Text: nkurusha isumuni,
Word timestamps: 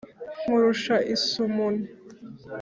nkurusha 0.41 0.95
isumuni, 1.13 1.83